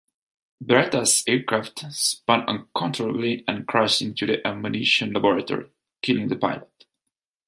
Beretta's 0.65 1.23
aircraft 1.27 1.85
spun 1.93 2.41
uncontrollably 2.49 3.43
and 3.47 3.67
crashed 3.67 4.01
into 4.01 4.25
the 4.25 4.47
ammunition 4.47 5.13
laboratory, 5.13 5.69
killing 6.01 6.27
the 6.27 6.35
pilot. 6.35 6.85